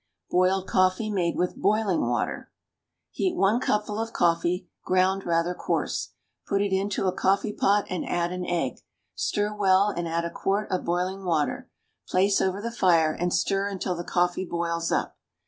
BOILED 0.31 0.65
COFFEE 0.67 1.11
MADE 1.11 1.35
WITH 1.35 1.57
BOILING 1.57 2.07
WATER. 2.09 2.49
Heat 3.11 3.37
one 3.37 3.59
cupful 3.59 3.99
of 3.99 4.13
coffee, 4.13 4.67
ground 4.83 5.27
rather 5.27 5.53
coarse. 5.53 6.13
Put 6.47 6.59
it 6.59 6.73
into 6.73 7.05
a 7.05 7.11
coffee 7.11 7.53
pot, 7.53 7.85
and 7.87 8.03
add 8.09 8.31
an 8.31 8.43
egg. 8.43 8.79
Stir 9.13 9.53
well, 9.55 9.89
and 9.89 10.07
add 10.07 10.25
a 10.25 10.31
quart 10.31 10.71
of 10.71 10.85
boiling 10.85 11.23
water. 11.23 11.69
Place 12.09 12.41
over 12.41 12.63
the 12.63 12.71
fire, 12.71 13.13
and 13.13 13.31
stir 13.31 13.67
until 13.67 13.95
the 13.95 14.03
coffee 14.03 14.43
boils 14.49 14.91
up. 14.91 15.19